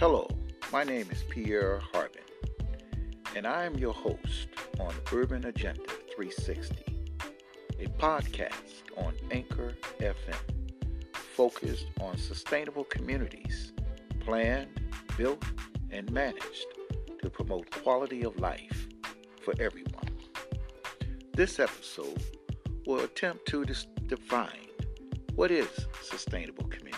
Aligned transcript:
Hello, 0.00 0.26
my 0.72 0.82
name 0.82 1.06
is 1.10 1.24
Pierre 1.28 1.78
Harbin, 1.92 2.22
and 3.36 3.46
I 3.46 3.66
am 3.66 3.74
your 3.74 3.92
host 3.92 4.48
on 4.78 4.94
Urban 5.12 5.44
Agenda 5.44 5.82
360, 6.16 6.86
a 7.80 7.84
podcast 8.00 8.80
on 8.96 9.12
Anchor 9.30 9.74
FM 9.98 10.38
focused 11.12 11.84
on 12.00 12.16
sustainable 12.16 12.84
communities 12.84 13.74
planned, 14.20 14.70
built, 15.18 15.44
and 15.90 16.10
managed 16.10 16.68
to 17.22 17.28
promote 17.28 17.70
quality 17.70 18.22
of 18.22 18.40
life 18.40 18.88
for 19.42 19.52
everyone. 19.60 20.16
This 21.34 21.60
episode 21.60 22.22
will 22.86 23.00
attempt 23.00 23.44
to 23.48 23.66
dis- 23.66 23.86
define 24.06 24.66
what 25.34 25.50
is 25.50 25.68
sustainable 26.02 26.64
communities. 26.64 26.89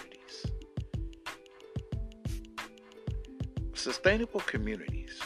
Sustainable 3.82 4.38
communities 4.38 5.20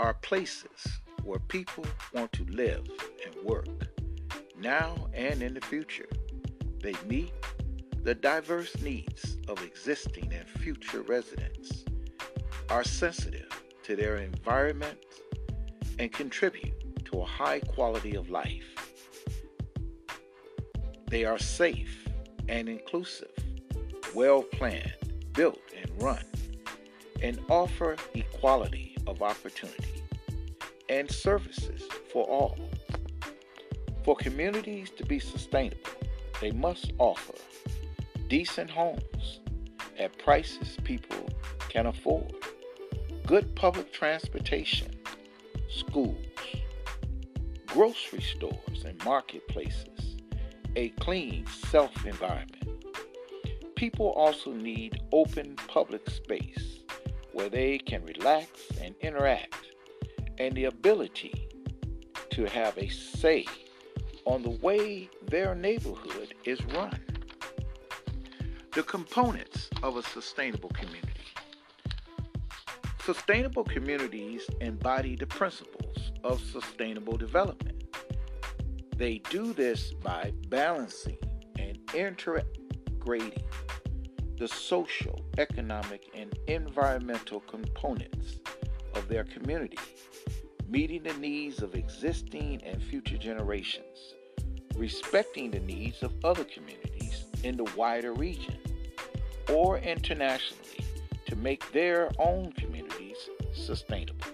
are 0.00 0.14
places 0.14 0.98
where 1.22 1.38
people 1.38 1.86
want 2.12 2.32
to 2.32 2.44
live 2.46 2.84
and 3.24 3.44
work 3.44 3.68
now 4.58 4.96
and 5.14 5.44
in 5.44 5.54
the 5.54 5.60
future. 5.60 6.08
They 6.82 6.94
meet 7.06 7.32
the 8.02 8.16
diverse 8.16 8.76
needs 8.82 9.36
of 9.46 9.62
existing 9.62 10.32
and 10.32 10.48
future 10.48 11.02
residents, 11.02 11.84
are 12.68 12.82
sensitive 12.82 13.62
to 13.84 13.94
their 13.94 14.16
environment, 14.16 14.98
and 16.00 16.10
contribute 16.10 17.04
to 17.04 17.20
a 17.20 17.24
high 17.24 17.60
quality 17.60 18.16
of 18.16 18.28
life. 18.28 18.74
They 21.08 21.26
are 21.26 21.38
safe 21.38 22.08
and 22.48 22.68
inclusive, 22.68 23.30
well 24.16 24.42
planned, 24.42 25.30
built, 25.32 25.60
run, 25.98 26.24
and 27.22 27.38
offer 27.48 27.96
equality 28.14 28.96
of 29.06 29.22
opportunity 29.22 30.02
and 30.88 31.10
services 31.10 31.82
for 32.12 32.24
all. 32.24 32.58
For 34.04 34.16
communities 34.16 34.90
to 34.98 35.04
be 35.04 35.18
sustainable, 35.18 35.90
they 36.40 36.50
must 36.50 36.92
offer 36.98 37.34
decent 38.28 38.70
homes 38.70 39.40
at 39.98 40.18
prices 40.18 40.76
people 40.84 41.28
can 41.68 41.86
afford, 41.86 42.34
good 43.26 43.54
public 43.54 43.92
transportation, 43.92 44.90
schools, 45.68 46.16
grocery 47.66 48.20
stores 48.22 48.84
and 48.84 49.02
marketplaces, 49.04 50.16
a 50.76 50.90
clean 51.00 51.46
self 51.46 52.04
environment. 52.06 52.63
People 53.76 54.10
also 54.10 54.52
need 54.52 55.02
open 55.12 55.56
public 55.68 56.08
space 56.08 56.78
where 57.32 57.48
they 57.48 57.78
can 57.78 58.04
relax 58.04 58.48
and 58.80 58.94
interact, 59.00 59.72
and 60.38 60.54
the 60.54 60.64
ability 60.64 61.48
to 62.30 62.44
have 62.44 62.76
a 62.78 62.88
say 62.88 63.44
on 64.24 64.42
the 64.42 64.50
way 64.50 65.08
their 65.28 65.54
neighborhood 65.54 66.34
is 66.44 66.64
run. 66.66 66.98
The 68.72 68.84
components 68.84 69.68
of 69.82 69.96
a 69.96 70.02
sustainable 70.02 70.70
community. 70.70 71.10
Sustainable 73.04 73.64
communities 73.64 74.48
embody 74.60 75.14
the 75.14 75.26
principles 75.26 76.12
of 76.22 76.40
sustainable 76.40 77.16
development. 77.16 77.84
They 78.96 79.18
do 79.30 79.52
this 79.52 79.92
by 79.92 80.32
balancing 80.48 81.18
and 81.58 81.78
integrating 81.94 83.42
the 84.38 84.48
social, 84.48 85.24
economic, 85.38 86.10
and 86.14 86.36
environmental 86.48 87.40
components 87.40 88.40
of 88.94 89.08
their 89.08 89.24
community, 89.24 89.78
meeting 90.68 91.02
the 91.02 91.14
needs 91.14 91.62
of 91.62 91.74
existing 91.74 92.60
and 92.64 92.82
future 92.82 93.16
generations, 93.16 94.14
respecting 94.76 95.50
the 95.50 95.60
needs 95.60 96.02
of 96.02 96.12
other 96.24 96.44
communities 96.44 97.24
in 97.42 97.56
the 97.56 97.70
wider 97.76 98.12
region 98.12 98.58
or 99.52 99.78
internationally 99.78 100.84
to 101.26 101.36
make 101.36 101.70
their 101.72 102.10
own 102.18 102.52
communities 102.52 103.28
sustainable. 103.52 104.26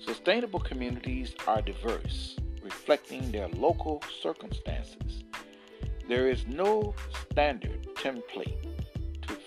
Sustainable 0.00 0.60
communities 0.60 1.34
are 1.46 1.60
diverse, 1.60 2.36
reflecting 2.62 3.30
their 3.30 3.48
local 3.48 4.02
circumstances. 4.22 5.24
There 6.08 6.28
is 6.28 6.46
no 6.46 6.94
standard 7.30 7.86
template 7.94 8.77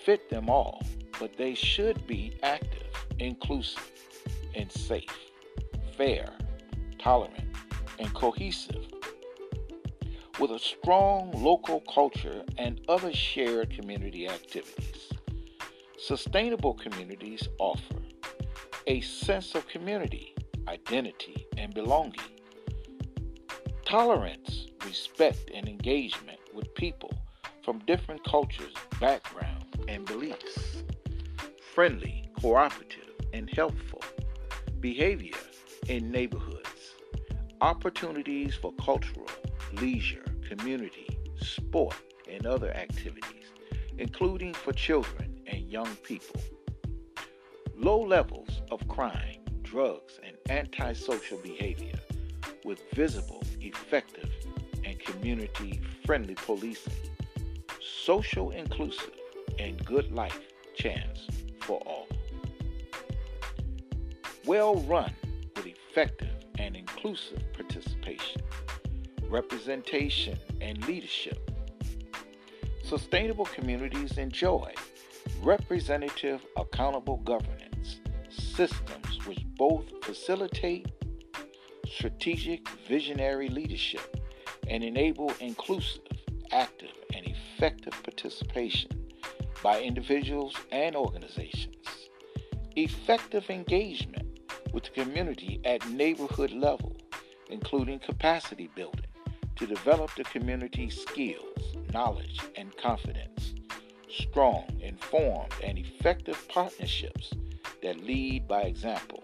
fit 0.04 0.28
them 0.28 0.48
all, 0.48 0.82
but 1.20 1.36
they 1.36 1.54
should 1.54 2.06
be 2.06 2.36
active, 2.42 2.90
inclusive, 3.18 3.90
and 4.54 4.70
safe, 4.70 5.16
fair, 5.96 6.28
tolerant, 6.98 7.56
and 7.98 8.12
cohesive, 8.14 8.86
with 10.40 10.50
a 10.50 10.58
strong 10.58 11.30
local 11.32 11.80
culture 11.92 12.42
and 12.58 12.80
other 12.88 13.12
shared 13.12 13.70
community 13.70 14.28
activities. 14.28 15.10
Sustainable 15.98 16.74
communities 16.74 17.48
offer 17.58 18.02
a 18.88 19.00
sense 19.02 19.54
of 19.54 19.68
community, 19.68 20.34
identity, 20.66 21.46
and 21.56 21.72
belonging, 21.74 22.18
tolerance, 23.84 24.66
respect, 24.84 25.50
and 25.54 25.68
engagement 25.68 26.40
with 26.52 26.74
people 26.74 27.12
from 27.64 27.78
different 27.86 28.24
cultures, 28.24 28.74
backgrounds, 28.98 29.61
and 29.92 30.06
beliefs, 30.06 30.82
friendly, 31.74 32.24
cooperative, 32.40 33.10
and 33.34 33.50
helpful 33.50 34.02
behavior 34.80 35.36
in 35.86 36.10
neighborhoods, 36.10 36.94
opportunities 37.60 38.54
for 38.54 38.72
cultural, 38.80 39.28
leisure, 39.74 40.24
community, 40.48 41.06
sport, 41.36 41.94
and 42.28 42.46
other 42.46 42.70
activities, 42.70 43.52
including 43.98 44.54
for 44.54 44.72
children 44.72 45.38
and 45.46 45.70
young 45.70 45.94
people. 45.96 46.40
Low 47.76 48.00
levels 48.00 48.62
of 48.70 48.88
crime, 48.88 49.40
drugs, 49.62 50.18
and 50.24 50.36
antisocial 50.48 51.38
behavior 51.38 51.98
with 52.64 52.80
visible, 52.94 53.42
effective, 53.60 54.30
and 54.84 54.98
community 54.98 55.80
friendly 56.06 56.34
policing, 56.34 56.94
social 57.80 58.50
inclusive, 58.50 59.12
and 59.58 59.84
good 59.84 60.12
life 60.12 60.40
chance 60.74 61.26
for 61.62 61.78
all. 61.86 62.08
Well 64.46 64.76
run 64.82 65.14
with 65.56 65.66
effective 65.66 66.34
and 66.58 66.76
inclusive 66.76 67.40
participation, 67.52 68.42
representation, 69.28 70.38
and 70.60 70.84
leadership. 70.86 71.50
Sustainable 72.82 73.46
communities 73.46 74.18
enjoy 74.18 74.74
representative, 75.40 76.44
accountable 76.56 77.18
governance 77.18 78.00
systems 78.30 79.26
which 79.26 79.44
both 79.56 79.84
facilitate 80.04 80.90
strategic, 81.86 82.68
visionary 82.88 83.48
leadership 83.48 84.16
and 84.68 84.82
enable 84.82 85.32
inclusive, 85.40 86.02
active, 86.50 86.92
and 87.14 87.26
effective 87.26 87.92
participation 88.02 88.90
by 89.62 89.80
individuals 89.80 90.54
and 90.70 90.96
organizations. 90.96 91.86
Effective 92.76 93.48
engagement 93.50 94.40
with 94.72 94.84
the 94.84 94.90
community 94.90 95.60
at 95.64 95.88
neighborhood 95.88 96.50
level, 96.52 96.96
including 97.50 97.98
capacity 97.98 98.70
building 98.74 99.06
to 99.56 99.66
develop 99.66 100.14
the 100.16 100.24
community's 100.24 101.00
skills, 101.00 101.76
knowledge, 101.92 102.40
and 102.56 102.76
confidence. 102.76 103.54
Strong, 104.10 104.64
informed, 104.80 105.52
and 105.62 105.78
effective 105.78 106.46
partnerships 106.48 107.32
that 107.82 108.02
lead 108.04 108.48
by 108.48 108.62
example, 108.62 109.22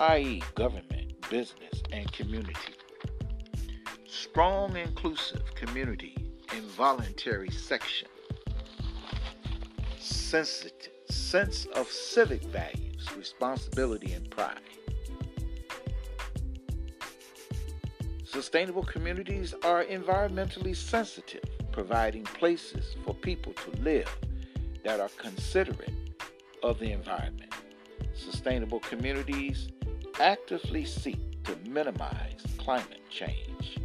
i.e., 0.00 0.42
government, 0.54 1.12
business, 1.30 1.82
and 1.92 2.10
community. 2.12 2.74
Strong, 4.06 4.76
inclusive 4.76 5.54
community 5.54 6.16
and 6.54 6.64
voluntary 6.64 7.50
section. 7.50 8.08
Sensitive, 10.08 10.92
sense 11.10 11.66
of 11.74 11.88
civic 11.88 12.40
values, 12.44 13.08
responsibility, 13.16 14.12
and 14.12 14.30
pride. 14.30 14.60
Sustainable 18.24 18.84
communities 18.84 19.52
are 19.64 19.84
environmentally 19.84 20.76
sensitive, 20.76 21.42
providing 21.72 22.22
places 22.22 22.94
for 23.04 23.14
people 23.14 23.52
to 23.54 23.82
live 23.82 24.08
that 24.84 25.00
are 25.00 25.10
considerate 25.18 25.92
of 26.62 26.78
the 26.78 26.92
environment. 26.92 27.52
Sustainable 28.14 28.78
communities 28.80 29.70
actively 30.20 30.84
seek 30.84 31.42
to 31.42 31.56
minimize 31.68 32.42
climate 32.58 33.02
change, 33.10 33.80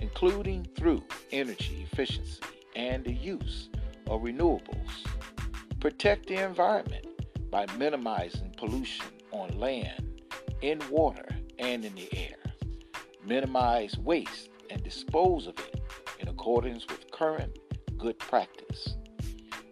including 0.00 0.66
through 0.74 1.04
energy 1.32 1.86
efficiency 1.92 2.40
and 2.74 3.04
the 3.04 3.12
use 3.12 3.68
of 4.06 4.22
renewables, 4.22 5.04
Protect 5.86 6.26
the 6.26 6.44
environment 6.44 7.06
by 7.48 7.64
minimizing 7.78 8.52
pollution 8.56 9.06
on 9.30 9.56
land, 9.56 10.20
in 10.60 10.82
water, 10.90 11.28
and 11.60 11.84
in 11.84 11.94
the 11.94 12.08
air. 12.12 12.38
Minimize 13.24 13.96
waste 13.96 14.50
and 14.68 14.82
dispose 14.82 15.46
of 15.46 15.56
it 15.60 15.80
in 16.18 16.26
accordance 16.26 16.84
with 16.88 17.08
current 17.12 17.60
good 17.96 18.18
practice. 18.18 18.96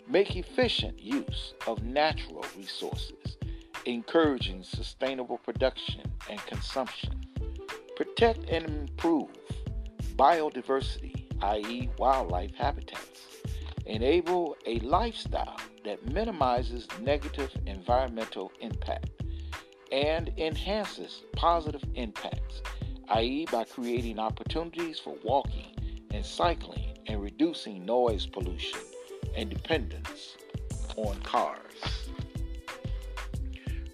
Make 0.06 0.36
efficient 0.36 1.00
use 1.00 1.54
of 1.66 1.82
natural 1.82 2.46
resources, 2.56 3.36
encouraging 3.84 4.62
sustainable 4.62 5.38
production 5.38 6.02
and 6.30 6.38
consumption. 6.46 7.24
Protect 7.96 8.48
and 8.48 8.88
improve 8.88 9.30
biodiversity, 10.14 11.24
i.e., 11.42 11.90
wildlife 11.98 12.54
habitats. 12.54 13.26
Enable 13.86 14.56
a 14.64 14.78
lifestyle 14.78 15.58
that 15.84 16.12
minimizes 16.12 16.88
negative 17.00 17.50
environmental 17.66 18.50
impact 18.60 19.10
and 19.92 20.32
enhances 20.38 21.22
positive 21.36 21.84
impacts, 21.94 22.62
i.e., 23.10 23.46
by 23.52 23.64
creating 23.64 24.18
opportunities 24.18 24.98
for 24.98 25.14
walking 25.22 25.74
and 26.10 26.24
cycling 26.24 26.96
and 27.06 27.22
reducing 27.22 27.84
noise 27.84 28.26
pollution 28.26 28.80
and 29.36 29.50
dependence 29.50 30.36
on 30.96 31.20
cars. 31.22 31.60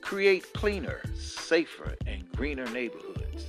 Create 0.00 0.52
cleaner, 0.54 1.02
safer, 1.14 1.96
and 2.06 2.24
greener 2.32 2.68
neighborhoods, 2.70 3.46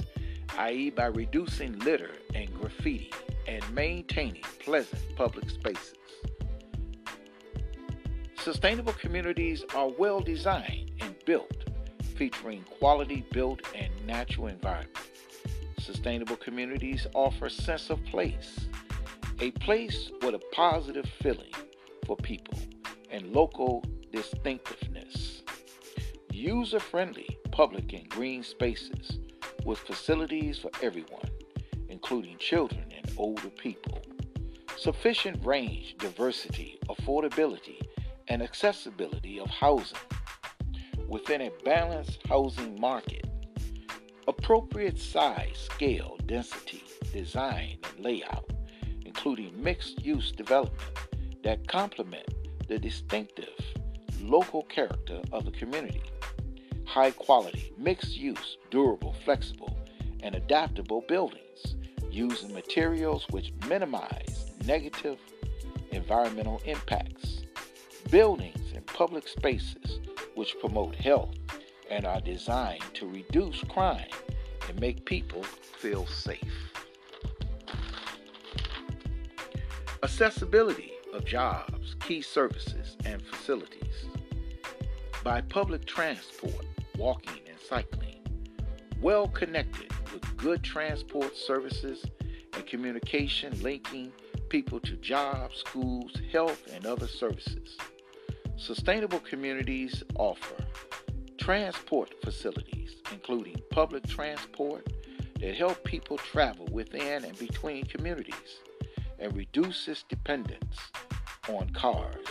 i.e., 0.57 0.89
by 0.89 1.05
reducing 1.05 1.77
litter 1.79 2.11
and 2.35 2.53
graffiti 2.59 3.11
and 3.47 3.63
maintaining 3.73 4.43
pleasant 4.59 5.01
public 5.15 5.49
spaces. 5.49 5.95
Sustainable 8.43 8.93
communities 8.93 9.63
are 9.75 9.89
well 9.99 10.19
designed 10.19 10.89
and 10.99 11.13
built, 11.25 11.69
featuring 12.15 12.63
quality 12.79 13.23
built 13.31 13.61
and 13.75 13.91
natural 14.07 14.47
environment. 14.47 14.97
Sustainable 15.77 16.38
communities 16.38 17.05
offer 17.13 17.45
a 17.45 17.51
sense 17.51 17.91
of 17.91 18.03
place, 18.05 18.67
a 19.41 19.51
place 19.51 20.09
with 20.23 20.33
a 20.33 20.41
positive 20.53 21.05
feeling 21.21 21.51
for 22.07 22.17
people 22.17 22.57
and 23.11 23.31
local 23.31 23.85
distinctiveness. 24.11 25.43
User 26.31 26.79
friendly 26.79 27.38
public 27.51 27.93
and 27.93 28.09
green 28.09 28.41
spaces 28.41 29.19
with 29.65 29.77
facilities 29.77 30.57
for 30.57 30.71
everyone, 30.81 31.29
including 31.89 32.39
children 32.39 32.85
and 32.91 33.13
older 33.17 33.49
people. 33.49 34.01
Sufficient 34.77 35.45
range, 35.45 35.95
diversity, 35.99 36.79
affordability, 36.89 37.81
and 38.31 38.42
accessibility 38.42 39.42
of 39.42 39.50
housing 39.50 39.98
within 41.10 41.42
a 41.42 41.51
balanced 41.66 42.25
housing 42.30 42.80
market. 42.80 43.30
Appropriate 44.25 44.98
size, 44.98 45.68
scale, 45.74 46.18
density, 46.28 46.81
design, 47.12 47.78
and 47.83 48.06
layout, 48.06 48.50
including 49.06 49.51
mixed 49.62 50.06
use 50.06 50.31
development 50.31 50.81
that 51.44 51.68
complement 51.68 52.25
the 52.69 52.80
distinctive 52.80 53.50
local 54.22 54.63
character 54.63 55.19
of 55.34 55.44
the 55.44 55.51
community. 55.51 56.04
High 56.86 57.12
quality, 57.12 57.74
mixed 57.77 58.16
use, 58.16 58.56
durable, 58.69 59.13
flexible, 59.25 59.77
and 60.24 60.36
adaptable 60.36 61.04
buildings 61.10 61.75
using 62.10 62.54
materials 62.54 63.25
which 63.31 63.51
minimize 63.68 64.51
negative 64.66 65.19
environmental 65.92 66.62
impacts. 66.63 67.40
Buildings 68.12 68.74
and 68.75 68.86
public 68.88 69.25
spaces 69.25 70.02
which 70.36 70.60
promote 70.60 70.96
health 70.96 71.34
and 71.90 72.06
are 72.06 72.19
designed 72.19 72.84
to 72.96 73.08
reduce 73.08 73.63
crime 73.69 74.10
and 74.68 74.78
make 74.81 75.06
people 75.06 75.44
feel 75.80 76.06
safe. 76.08 76.74
Accessibility 80.04 80.92
of 81.13 81.24
jobs, 81.24 81.96
key 82.02 82.22
services, 82.22 82.98
and 83.06 83.22
facilities. 83.22 84.04
By 85.24 85.40
public 85.40 85.86
transport, 85.86 86.66
walking, 86.98 87.40
and 87.48 87.58
cycling. 87.69 88.19
Well 89.02 89.30
connected 89.30 89.90
with 90.12 90.36
good 90.36 90.63
transport 90.63 91.38
services 91.38 92.04
and 92.56 92.68
communication 92.68 93.58
linking 93.63 94.12
people 94.50 94.81
to 94.81 94.98
jobs, 94.98 95.60
schools, 95.60 96.12
health, 96.30 96.68
and 96.74 96.86
other 96.86 97.08
services. 97.08 97.78
Sustainable 98.62 99.19
communities 99.22 100.04
offer 100.19 100.63
transport 101.40 102.13
facilities, 102.24 103.02
including 103.12 103.60
public 103.72 104.06
transport 104.06 104.86
that 105.40 105.56
help 105.56 105.84
people 105.84 106.16
travel 106.16 106.68
within 106.72 107.25
and 107.25 107.36
between 107.40 107.86
communities 107.86 108.60
and 109.18 109.36
reduces 109.36 110.04
dependence 110.08 110.78
on 111.50 111.72
cars, 111.72 112.28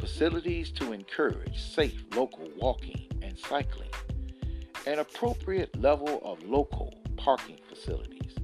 facilities 0.00 0.70
to 0.70 0.92
encourage 0.92 1.60
safe 1.60 2.02
local 2.16 2.48
walking 2.56 3.06
and 3.20 3.38
cycling, 3.38 3.90
an 4.86 5.00
appropriate 5.00 5.78
level 5.78 6.18
of 6.24 6.42
local 6.44 6.94
parking 7.18 7.58
facilities 7.68 8.34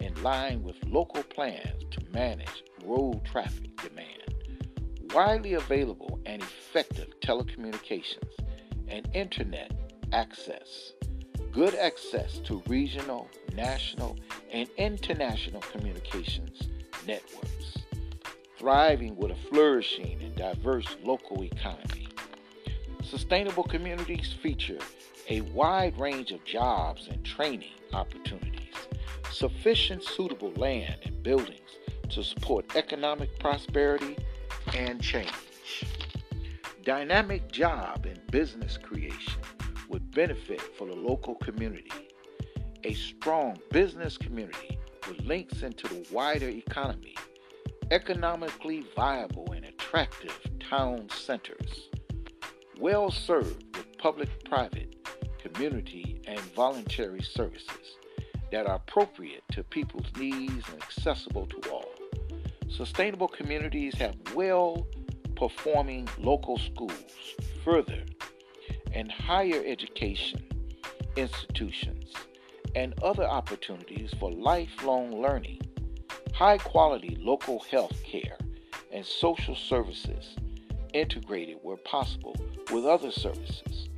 in 0.00 0.20
line 0.24 0.64
with 0.64 0.74
local 0.84 1.22
plans 1.22 1.84
to 1.92 2.00
manage 2.12 2.64
road 2.84 3.24
traffic 3.24 3.76
demand, 3.76 4.17
widely 5.14 5.54
available 5.54 6.18
and 6.26 6.42
effective 6.42 7.08
telecommunications 7.20 8.32
and 8.88 9.08
internet 9.14 9.72
access, 10.12 10.92
good 11.52 11.74
access 11.74 12.38
to 12.38 12.62
regional, 12.66 13.28
national, 13.54 14.16
and 14.52 14.68
international 14.76 15.60
communications 15.72 16.68
networks, 17.06 17.78
thriving 18.58 19.16
with 19.16 19.30
a 19.30 19.48
flourishing 19.48 20.20
and 20.22 20.34
diverse 20.34 20.96
local 21.02 21.42
economy. 21.42 22.08
Sustainable 23.02 23.64
communities 23.64 24.34
feature 24.42 24.78
a 25.30 25.40
wide 25.42 25.98
range 25.98 26.32
of 26.32 26.44
jobs 26.44 27.08
and 27.08 27.24
training 27.24 27.72
opportunities, 27.92 28.74
sufficient 29.30 30.02
suitable 30.02 30.52
land 30.52 30.96
and 31.04 31.22
buildings 31.22 31.60
to 32.10 32.24
support 32.24 32.76
economic 32.76 33.38
prosperity 33.38 34.16
and 34.74 35.00
change. 35.02 35.32
Dynamic 36.84 37.50
job 37.50 38.06
and 38.06 38.20
business 38.30 38.78
creation 38.78 39.40
would 39.88 40.10
benefit 40.12 40.60
for 40.60 40.86
the 40.86 40.94
local 40.94 41.34
community. 41.36 41.90
A 42.84 42.94
strong 42.94 43.58
business 43.70 44.16
community 44.16 44.78
with 45.08 45.20
links 45.22 45.62
into 45.62 45.88
the 45.88 46.06
wider 46.12 46.48
economy, 46.48 47.14
economically 47.90 48.84
viable 48.94 49.52
and 49.52 49.64
attractive 49.64 50.38
town 50.60 51.08
centers, 51.10 51.88
well 52.78 53.10
served 53.10 53.76
with 53.76 53.98
public, 53.98 54.28
private, 54.44 54.94
community, 55.38 56.20
and 56.26 56.38
voluntary 56.54 57.22
services 57.22 57.96
that 58.52 58.66
are 58.66 58.76
appropriate 58.76 59.42
to 59.52 59.62
people's 59.64 60.10
needs 60.18 60.64
and 60.72 60.82
accessible 60.82 61.46
to 61.46 61.70
all. 61.70 61.87
Sustainable 62.68 63.28
communities 63.28 63.94
have 63.96 64.16
well 64.34 64.86
performing 65.34 66.08
local 66.18 66.58
schools, 66.58 67.34
further, 67.64 68.04
and 68.92 69.10
higher 69.10 69.62
education 69.64 70.42
institutions 71.16 72.12
and 72.74 72.94
other 73.02 73.24
opportunities 73.24 74.12
for 74.18 74.30
lifelong 74.30 75.20
learning, 75.20 75.60
high 76.32 76.58
quality 76.58 77.16
local 77.20 77.60
health 77.70 78.02
care, 78.04 78.36
and 78.92 79.04
social 79.04 79.54
services 79.54 80.36
integrated 80.94 81.58
where 81.62 81.76
possible 81.78 82.36
with 82.72 82.84
other 82.84 83.10
services, 83.10 83.88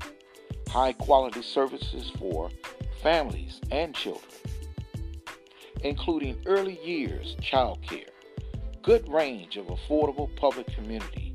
high 0.68 0.92
quality 0.92 1.42
services 1.42 2.10
for 2.18 2.50
families 3.02 3.60
and 3.70 3.94
children, 3.94 4.30
including 5.82 6.36
early 6.46 6.78
years 6.84 7.36
child 7.40 7.80
care, 7.82 8.10
good 8.82 9.06
range 9.08 9.56
of 9.56 9.66
affordable 9.66 10.34
public 10.37 10.66
community, 10.75 11.34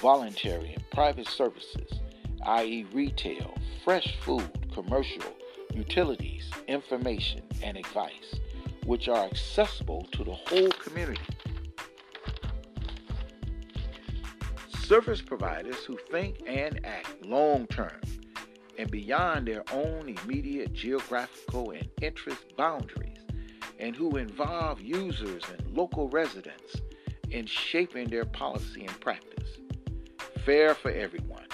voluntary 0.00 0.74
and 0.74 0.90
private 0.90 1.28
services, 1.28 2.00
i.e., 2.46 2.86
retail, 2.92 3.54
fresh 3.84 4.16
food, 4.20 4.50
commercial, 4.74 5.32
utilities, 5.72 6.50
information, 6.68 7.42
and 7.62 7.76
advice, 7.76 8.34
which 8.84 9.08
are 9.08 9.24
accessible 9.24 10.06
to 10.12 10.24
the 10.24 10.32
whole 10.32 10.70
community. 10.72 11.20
Service 14.84 15.22
providers 15.22 15.76
who 15.86 15.96
think 16.10 16.42
and 16.46 16.84
act 16.84 17.24
long 17.24 17.66
term 17.68 18.00
and 18.78 18.90
beyond 18.90 19.46
their 19.46 19.64
own 19.72 20.14
immediate 20.24 20.72
geographical 20.72 21.70
and 21.70 21.88
interest 22.00 22.44
boundaries, 22.56 23.11
and 23.82 23.96
who 23.96 24.16
involve 24.16 24.80
users 24.80 25.42
and 25.58 25.76
local 25.76 26.08
residents 26.08 26.76
in 27.30 27.44
shaping 27.44 28.08
their 28.08 28.24
policy 28.24 28.86
and 28.86 29.00
practice. 29.00 29.58
fair 30.44 30.74
for 30.74 30.90
everyone, 30.90 31.46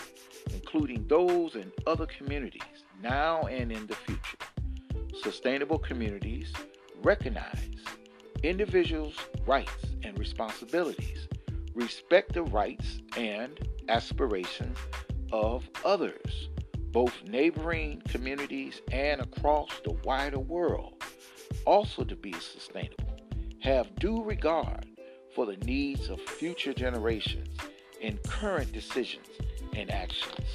including 0.54 1.06
those 1.08 1.54
in 1.56 1.70
other 1.86 2.06
communities 2.06 2.84
now 3.02 3.42
and 3.42 3.70
in 3.72 3.86
the 3.86 3.94
future. 3.94 4.38
Sustainable 5.22 5.78
communities 5.78 6.52
recognize 7.02 7.70
individuals' 8.42 9.16
rights 9.46 9.86
and 10.04 10.18
responsibilities, 10.18 11.28
respect 11.74 12.32
the 12.32 12.42
rights 12.42 13.00
and 13.16 13.58
aspirations 13.88 14.78
of 15.32 15.68
others, 15.84 16.48
both 16.92 17.14
neighboring 17.24 18.02
communities 18.08 18.80
and 18.92 19.20
across 19.20 19.70
the 19.84 19.92
wider 20.04 20.38
world. 20.40 20.97
Also, 21.68 22.02
to 22.02 22.16
be 22.16 22.32
sustainable, 22.32 23.04
have 23.60 23.94
due 23.96 24.22
regard 24.22 24.86
for 25.34 25.44
the 25.44 25.58
needs 25.66 26.08
of 26.08 26.18
future 26.18 26.72
generations 26.72 27.54
in 28.00 28.18
current 28.26 28.72
decisions 28.72 29.26
and 29.76 29.90
actions. 29.90 30.48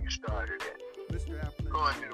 You 0.00 0.08
started 0.10 0.62
it. 0.62 1.12
Mr. 1.12 1.44
Applin, 1.44 2.13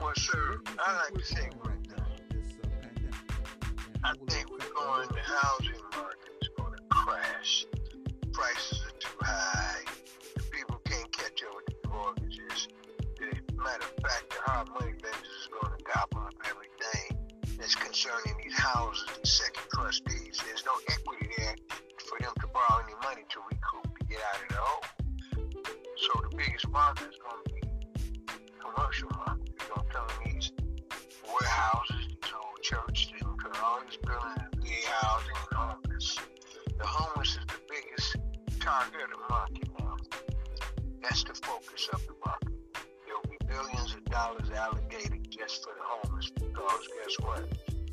Well, 0.00 0.12
sir, 0.16 0.60
I 0.78 0.94
think 0.94 0.96
like 0.96 1.12
to 1.14 1.24
going 1.24 1.52
right 1.62 1.86
now 1.88 2.06
I 4.02 4.14
think 4.28 4.50
we're 4.50 4.58
going, 4.58 5.08
the 5.08 5.20
housing 5.20 5.82
market 5.94 6.32
is 6.40 6.48
going 6.56 6.72
to 6.72 6.82
crash. 6.88 7.66
Prices 8.32 8.82
are 8.86 8.98
too 8.98 9.18
high. 9.20 9.84
People 10.50 10.80
can't 10.86 11.12
catch 11.12 11.42
up 11.44 11.54
with 11.54 11.82
the 11.82 11.88
mortgages. 11.88 12.68
Matter 13.56 13.84
of 13.84 14.02
fact, 14.02 14.30
the 14.30 14.50
hard 14.50 14.68
money 14.70 14.94
lenders 15.04 15.36
is 15.42 15.48
going 15.60 15.76
to 15.76 15.84
gobble 15.84 16.26
up 16.26 16.34
everything 16.48 17.18
that's 17.58 17.74
concerning 17.74 18.34
these 18.42 18.58
houses, 18.58 19.04
these 19.22 19.32
second 19.32 19.64
trustees. 19.74 20.40
There's 20.46 20.64
no 20.64 20.72
equity 20.88 21.28
there 21.36 21.56
for 22.08 22.18
them 22.20 22.32
to 22.40 22.46
borrow 22.54 22.82
any 22.84 22.94
money 23.04 23.24
to 23.28 23.38
recoup 23.52 23.98
to 23.98 24.04
get 24.06 24.18
out 24.32 24.42
of 24.42 24.48
the 24.48 24.54
hole. 24.56 24.84
So 25.96 26.20
the 26.30 26.36
biggest 26.36 26.68
market 26.70 27.08
is 27.10 27.18
going 27.20 27.44
to 27.44 27.54
be 27.54 27.60
commercial 28.58 29.10
market. 29.26 29.59
You're 29.92 30.02
going 30.02 30.08
to 30.08 30.14
tell 30.14 30.24
me 30.24 30.32
these 30.34 30.52
warehouses, 31.26 32.06
churches, 32.62 33.12
and 33.20 33.56
all 33.62 33.80
these 33.88 33.98
buildings, 33.98 34.38
the 34.62 34.90
housing, 34.90 35.36
and 35.50 35.56
homeless. 35.56 36.18
The 36.78 36.86
homeless 36.86 37.30
is 37.30 37.46
the 37.46 37.60
biggest 37.68 38.16
target 38.60 39.00
of 39.02 39.10
the 39.10 39.34
market 39.34 39.68
now. 39.78 39.96
That's 41.02 41.24
the 41.24 41.34
focus 41.34 41.88
of 41.92 42.00
the 42.06 42.14
market. 42.24 42.54
There'll 43.06 43.22
be 43.22 43.38
billions 43.46 43.94
of 43.94 44.04
dollars 44.04 44.50
allocated 44.50 45.28
just 45.30 45.64
for 45.64 45.72
the 45.74 45.82
homeless 45.82 46.30
because 46.30 46.88
guess 47.02 47.26
what? 47.26 47.50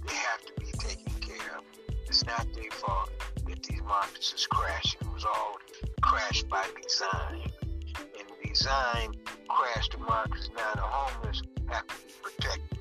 They 0.08 0.16
have 0.16 0.42
to 0.46 0.54
be 0.60 0.72
taken 0.78 1.14
care 1.22 1.58
of. 1.58 1.64
It's 2.08 2.26
not 2.26 2.48
their 2.54 2.72
fault 2.72 3.10
that 3.48 3.64
these 3.64 3.82
markets 3.82 4.34
is 4.34 4.46
crashing. 4.48 5.02
It 5.02 5.14
was 5.14 5.26
all 5.26 5.56
crashed 6.02 6.48
by 6.50 6.68
design. 6.82 7.50
And 8.20 8.28
design 8.44 9.14
crashed 9.48 9.94
the 9.94 10.00
markets. 10.00 10.50
Now 10.56 10.74
the 10.76 10.82
homeless 10.82 11.42
have 11.74 11.88
to 11.88 11.96
be 11.96 12.14
protected. 12.24 12.80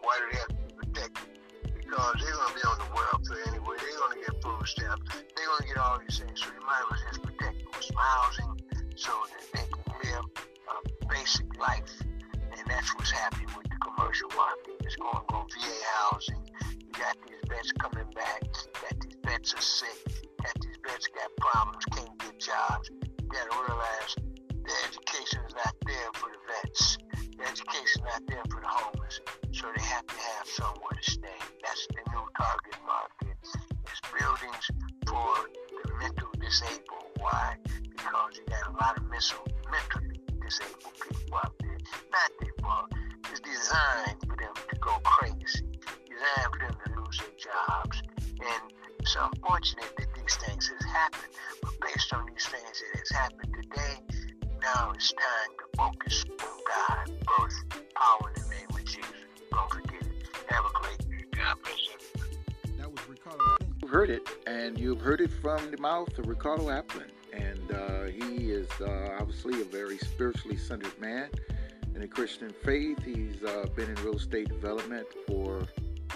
Why 0.00 0.18
do 0.18 0.24
they 0.32 0.38
have 0.38 0.48
to 0.48 0.54
be 0.54 0.74
protected? 0.76 1.28
Because 1.62 2.14
they're 2.20 2.32
going 2.32 2.48
to 2.48 2.54
be 2.54 2.64
on 2.66 2.78
the 2.78 2.90
welfare 2.94 3.42
anyway. 3.48 3.76
They're 3.78 3.98
going 3.98 4.14
to 4.14 4.20
get 4.24 4.34
food 4.42 4.66
stamps. 4.66 5.04
They're 5.10 5.46
going 5.46 5.62
to 5.62 5.68
get 5.68 5.78
all 5.78 5.98
these 5.98 6.18
things. 6.18 6.38
So 6.40 6.48
you 6.54 6.62
might 6.66 6.82
as 6.82 6.90
well 6.90 7.00
just 7.10 7.22
protect 7.22 7.56
them 7.58 7.70
with 7.74 7.90
housing 7.96 8.52
so 8.96 9.12
that 9.30 9.44
they 9.52 9.66
can 9.66 9.84
live 10.04 10.24
a 10.26 11.06
basic 11.08 11.48
life. 11.58 11.90
And 12.00 12.64
that's 12.66 12.94
what's 12.94 13.10
happening 13.10 13.50
with 13.56 13.66
the 13.68 13.78
commercial 13.82 14.30
market. 14.36 14.78
It's 14.84 14.96
going 14.96 15.24
go 15.28 15.46
VA 15.46 15.76
housing. 15.98 16.42
You 16.78 16.92
got 16.94 17.16
these 17.26 17.42
vets 17.48 17.72
coming 17.72 18.06
back. 18.14 18.42
That 18.86 18.96
these 19.00 19.18
vets 19.24 19.54
are 19.54 19.62
sick. 19.62 19.98
That 20.44 20.54
these 20.62 20.78
vets 20.86 21.06
got 21.08 21.30
problems, 21.38 21.84
can't 21.92 22.18
get 22.18 22.38
jobs. 22.38 22.90
You 22.90 23.28
got 23.28 23.50
to 23.50 23.56
realize 23.66 24.12
the 24.50 24.72
education 24.88 25.40
is 25.46 25.54
not 25.54 25.74
there 25.86 26.10
for 26.14 26.30
the 26.30 26.38
vets. 26.48 26.98
Education 27.48 28.02
not 28.04 28.22
there 28.28 28.42
for 28.50 28.60
the 28.60 28.68
homeless. 28.68 29.20
So 29.52 29.66
they 29.74 29.82
have 29.82 30.06
to 30.06 30.14
have 30.14 30.46
somewhere 30.46 30.96
to 30.96 31.10
stay. 31.10 31.38
That's 31.64 31.86
the 31.88 32.02
new 32.12 32.24
target 32.36 32.76
market. 32.86 33.36
It's 33.42 34.00
buildings 34.12 34.66
for 35.06 35.48
the 35.84 35.94
mental 35.98 36.28
disabled. 36.38 37.16
Why? 37.18 37.56
Because 37.64 38.36
you 38.36 38.44
got 38.46 38.68
a 38.68 38.72
lot 38.76 38.96
of 38.98 39.04
mental, 39.08 39.46
mentally 39.72 40.20
disabled 40.42 40.94
people 41.00 41.38
out 41.42 41.54
there. 41.60 41.78
Not 42.12 42.30
their 42.40 42.54
fault. 42.60 42.92
It's 43.30 43.40
designed 43.40 44.20
for 44.28 44.36
them 44.36 44.54
to 44.54 44.76
go 44.76 44.98
crazy. 45.04 45.64
Designed 46.06 46.50
for 46.52 46.58
them 46.60 46.76
to 46.76 47.00
lose 47.00 47.18
their 47.18 47.36
jobs. 47.40 48.02
And 48.20 48.62
it's 49.00 49.16
unfortunate 49.16 49.96
that 49.96 50.12
these 50.14 50.36
things 50.36 50.68
has 50.68 50.84
happened. 50.92 51.32
But 51.62 51.72
based 51.80 52.12
on 52.12 52.26
these 52.26 52.46
things 52.46 52.82
that 52.84 52.98
has 53.00 53.10
happened 53.10 53.54
today, 53.54 54.09
now 54.60 54.92
it's 54.94 55.12
time 55.12 55.52
to 55.58 55.76
focus 55.76 56.24
on 56.28 56.36
God 56.38 57.12
first. 57.38 57.64
Power 57.94 58.32
in 58.34 58.42
the 58.42 58.48
name 58.48 58.66
of 58.70 58.84
Jesus. 58.84 59.10
Don't 59.50 59.70
forget 59.70 60.02
it. 60.02 60.28
Have 60.48 60.64
a 60.64 60.80
great 60.80 60.98
day. 60.98 61.24
God 61.32 61.56
bless 61.62 61.86
you. 61.86 62.76
That 62.78 62.90
was 62.90 63.00
Ricardo 63.08 63.38
Applin. 63.38 63.82
You've 63.82 63.90
heard 63.90 64.10
it, 64.10 64.28
and 64.46 64.78
you've 64.78 65.00
heard 65.00 65.20
it 65.20 65.30
from 65.30 65.70
the 65.70 65.78
mouth 65.78 66.16
of 66.18 66.26
Ricardo 66.26 66.64
Applin. 66.64 67.10
And 67.32 67.72
uh, 67.72 68.04
he 68.04 68.50
is 68.50 68.68
uh, 68.80 69.16
obviously 69.18 69.60
a 69.62 69.64
very 69.64 69.98
spiritually 69.98 70.56
centered 70.56 70.98
man 71.00 71.30
in 71.94 72.00
the 72.00 72.08
Christian 72.08 72.52
faith. 72.62 73.02
He's 73.04 73.42
uh, 73.42 73.66
been 73.74 73.88
in 73.88 73.96
real 73.96 74.16
estate 74.16 74.48
development 74.48 75.06
for 75.26 75.66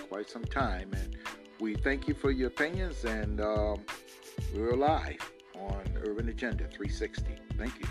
quite 0.08 0.28
some 0.28 0.44
time. 0.44 0.90
And 0.94 1.16
we 1.60 1.76
thank 1.76 2.08
you 2.08 2.14
for 2.14 2.30
your 2.30 2.48
opinions, 2.48 3.04
and 3.04 3.40
um, 3.40 3.84
we're 4.54 4.76
live 4.76 5.32
on 5.54 5.82
Urban 6.04 6.28
Agenda 6.28 6.64
360. 6.68 7.36
Thank 7.56 7.78
you. 7.80 7.86